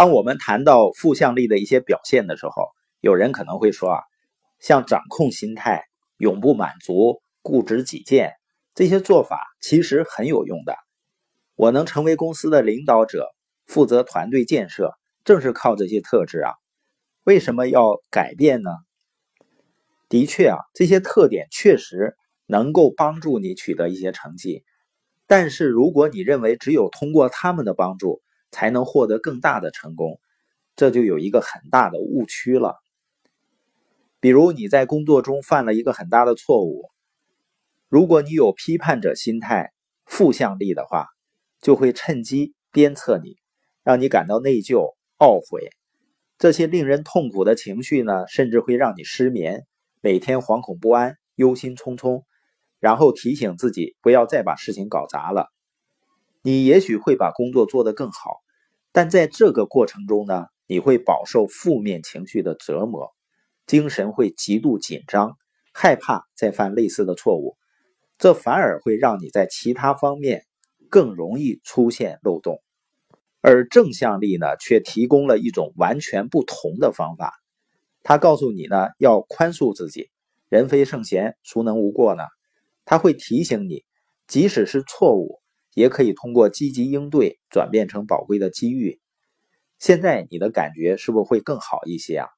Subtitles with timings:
[0.00, 2.70] 当我们谈到负向力的一些表现的时候，
[3.02, 4.02] 有人可能会说啊，
[4.58, 5.84] 像掌控心态、
[6.16, 8.32] 永不满足、固执己见
[8.74, 10.74] 这些做法其实很有用的。
[11.54, 13.28] 我能成为公司的领导者，
[13.66, 16.54] 负责团队建设，正是靠这些特质啊。
[17.24, 18.70] 为什么要改变呢？
[20.08, 24.64] 的确啊，这些特点确实能够帮助你取得一些成绩。
[25.26, 30.20] 但是如果你认为只有通过他们的帮助才能获得更大的成功，
[30.76, 32.76] 这就有一个很大的误区了。
[34.20, 36.90] 比如你在工作中犯了一个很大的错误，
[37.88, 39.72] 如果你有批判者心态、
[40.04, 41.06] 负向力的话，
[41.60, 43.36] 就会趁机鞭策你，
[43.82, 45.70] 让你感到内疚、懊悔。
[46.38, 49.66] 这些令人痛苦的情绪呢，甚至会让你失眠，
[50.00, 52.24] 每天惶恐不安、忧心忡忡，
[52.78, 55.48] 然后提醒自己不要再把事情搞砸了。
[56.42, 58.40] 你也许会把工作做得更好，
[58.92, 63.12] 但在这个过程中呢，你会饱受负面情绪的折磨，
[63.66, 65.36] 精神会极度紧张，
[65.72, 67.56] 害怕再犯类似的错误，
[68.18, 70.46] 这反而会让你在其他方面
[70.88, 72.62] 更容易出现漏洞。
[73.42, 77.34] 而正向力呢，却提供了一种完全不同的方法。
[78.02, 80.10] 它告诉你呢，要宽恕自己。
[80.48, 82.22] 人非圣贤，孰能无过呢？
[82.84, 83.84] 它会提醒你，
[84.26, 85.40] 即使是错误，
[85.74, 89.00] 也可以通过积极应对转变成宝贵的机遇。
[89.78, 92.28] 现在你的感觉是不是会更好一些啊？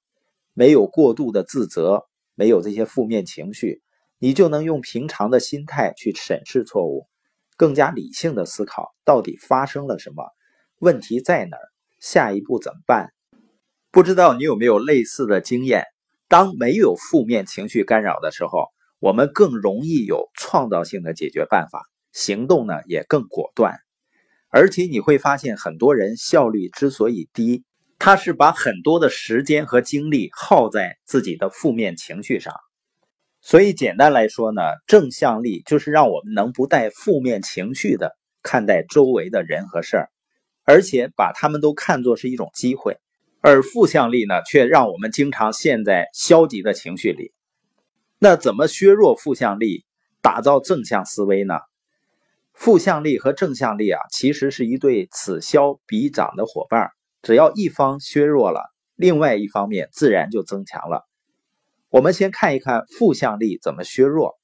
[0.55, 3.83] 没有过度的自责，没有这些负面情绪，
[4.19, 7.08] 你就能用平常的心态去审视错误，
[7.56, 10.25] 更加理性的思考到底发生了什么。
[10.78, 11.62] 问题在哪儿？
[12.00, 13.12] 下一步怎么办？
[13.91, 15.84] 不知道你有没有类似的经验？
[16.28, 21.83] 当没有负面情绪干扰的时候，我们更容易有创造性的解决办法，
[22.13, 23.81] 行动呢也更果断。
[24.49, 27.65] 而且你会发现，很多人效率之所以低，
[27.99, 32.55] 他是把很多的时间和精力耗在自己的负面情绪上。
[33.41, 40.11] 所以简单来说呢，正向力就是让我们能不带负面情绪的看待周围的人和事儿。
[40.65, 42.99] 而且把他们都看作是一种机会，
[43.41, 47.33] 而负向力呢，却让我们经常陷在消极的情绪里。
[48.21, 49.84] 那怎么削弱负向力，
[50.21, 51.55] 打造正向思维呢？
[52.53, 56.91] 负向力和正向力啊，其实是一对此消彼长的伙伴。
[57.23, 58.63] 只要一方削弱了，
[58.97, 61.07] 另外一方面自然就增强了。
[61.89, 64.39] 我们先看一看负向力怎么削弱。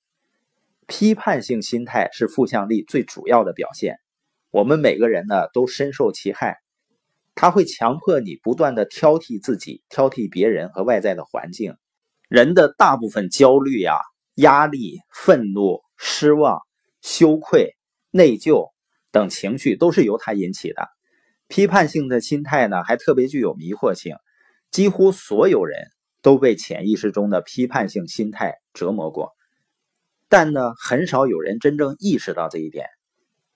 [0.86, 3.96] 批判性心态是负向力最主要的表现。
[4.50, 6.56] 我们每个人呢都深受其害，
[7.34, 11.74] 他会强迫你不断的挑剔自己、挑剔别人和外在的环境。
[12.28, 13.96] 人的大部分焦虑啊、
[14.34, 16.60] 压力、愤怒、失望、
[17.00, 17.76] 羞愧、
[18.10, 18.70] 内疚
[19.10, 20.88] 等情绪都是由他引起的。
[21.46, 24.16] 批判性的心态呢还特别具有迷惑性，
[24.70, 25.86] 几乎所有人
[26.20, 29.32] 都被潜意识中的批判性心态折磨过，
[30.28, 32.86] 但呢很少有人真正意识到这一点。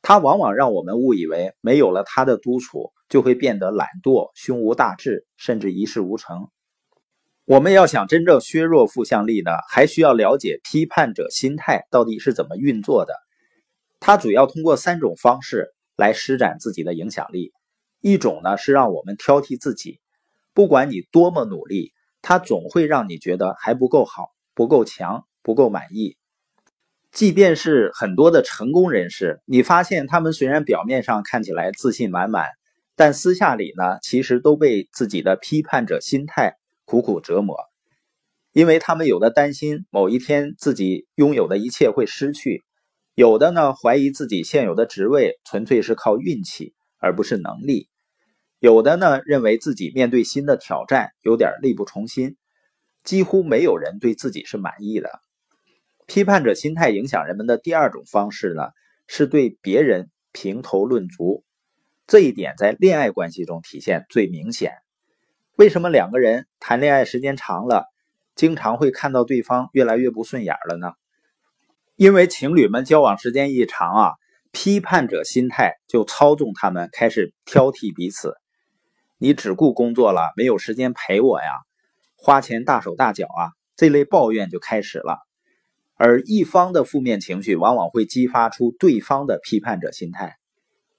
[0.01, 6.49] 它往往让我们误以为没有了他的督促，就会变得懒惰、胸无大志，甚至一事无成。
[7.45, 13.15] 我们要想真正削弱负向力呢，还需要了解批判者心态到底是怎么运作的。
[14.05, 17.53] 他主要通过三种方式来施展自己的影响力。
[18.01, 20.01] 一种呢是让我们挑剔自己，
[20.53, 26.17] 不管你多么努力，他总会让你觉得还不够好、不够强、不够满意。
[27.13, 32.49] 即便是很多的成功人士，你发现他们虽然表面上看起来自信满满，
[32.97, 37.57] 但私下里呢，其实都被自己的批判者心态苦苦折磨。
[38.53, 42.65] 因为他们有的担心某一天自己拥有的一切会失去，
[43.15, 47.89] 有的呢怀疑自己现有的职位纯粹是靠运气而不是能力，
[48.59, 52.37] 有的呢认为自己面对新的挑战有点力不从心，
[53.05, 55.21] 几乎没有人对自己是满意的。
[56.07, 58.71] 批判者心态影响人们的第二种方式呢，
[59.07, 61.45] 是对别人评头论足。
[62.07, 64.73] 这一点在恋爱关系中体现最明显。
[65.57, 67.87] 为什么两个人谈恋爱时间长了，
[68.35, 70.93] 经常会看到对方越来越不顺眼了呢？
[72.03, 74.13] 因为情侣们交往时间一长啊，
[74.51, 78.35] 批判者心态就操纵他们，开始挑剔彼此。
[79.19, 81.47] 你只顾工作了，没有时间陪我呀，
[82.17, 85.21] 花钱大手大脚啊，这类抱怨就开始了。
[85.95, 90.35] 而一方的负面情绪往往会激发出对方的批判者心态，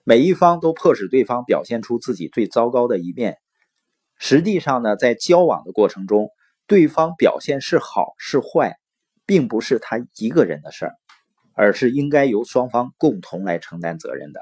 [0.05, 3.39] 每一方都迫使对方表现出自己最糟糕的一面。
[4.17, 6.29] 实际上呢，在交往的过程中，
[6.65, 8.77] 对方表现是好是坏，
[9.25, 10.95] 并不是他一个人的事儿，
[11.53, 14.41] 而是应该由双方共同来承担责任的。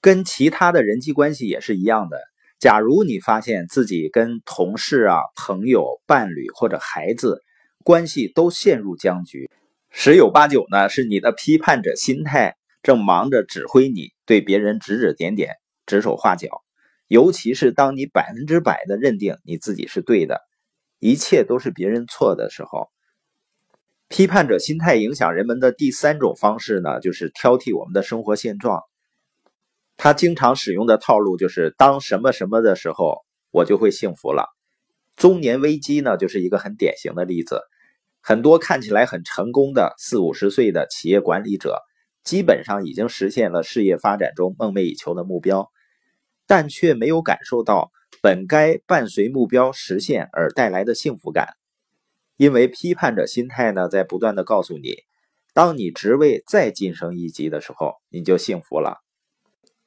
[0.00, 2.18] 跟其他的人际关系也是一样的，
[2.58, 7.42] 假如你发现自己跟同事啊、朋友、伴侣或者孩子
[7.82, 9.50] 关系都陷入僵局，
[9.90, 15.54] 十有八九呢是你的批判者心态正忙着指挥你，对别人指指点点、
[15.86, 16.62] 指手画脚。
[17.06, 20.40] 尤其是当你百分之百的认定你自己是对的，
[20.98, 22.88] 一切都是别人错的时候，
[24.14, 28.80] 批判者心态影响人们的第三种方式呢，就是挑剔我们的生活现状。
[29.96, 34.46] 他经常使用的套路就是当什么什么的时候，我就会幸福了。
[35.16, 37.60] 中年危机呢，就是一个很典型的例子。
[38.20, 41.82] 很多看起来很成功的四五十岁的企业管理者，
[42.22, 45.72] 基本上已经实现了事业发展中梦寐以求的目标，
[46.46, 47.90] 但却没有感受到
[48.22, 51.48] 本该伴随目标实现而带来的幸福感。
[52.36, 54.96] 因为批判者心态呢，在不断的告诉你，
[55.52, 58.98] 当你职位再晋升一级的时候，你就幸福了。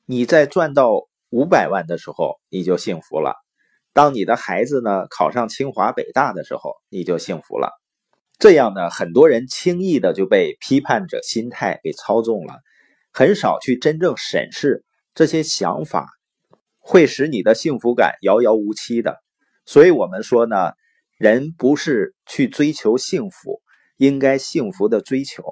[0.06, 3.34] 你在赚到五百万的时候，你就幸福了；
[3.92, 7.72] 当你的孩子呢考上清华北大的时候，你就幸福了。
[8.40, 12.62] 这样呢，很多人轻易的就被批判者心态给操纵了，
[13.12, 16.08] 很少去真正审视这些想法
[16.80, 19.18] 会使你的幸福感遥遥无期的。
[19.66, 20.72] 所以，我们说呢，
[21.18, 23.62] 人不是去追求幸福，
[23.98, 25.44] 应该幸福的追求，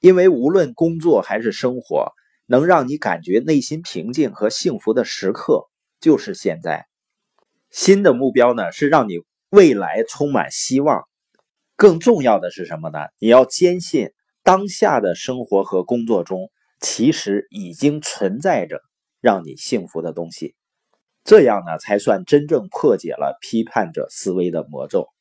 [0.00, 2.12] 因为无论工作还是生活。
[2.46, 5.70] 能让你感觉内心平静和幸福的时刻，
[6.00, 6.86] 就是现在。
[7.70, 9.14] 新的目标呢，是让你
[9.48, 11.04] 未来充满希望。
[11.76, 12.98] 更重要的是什么呢？
[13.18, 14.10] 你要坚信
[14.42, 18.82] 当下的生活和工作中，其实已经存在着
[19.20, 20.54] 让你幸福的东西。
[21.24, 25.11] 这样呢，才算真正破解了批判者思维的魔咒。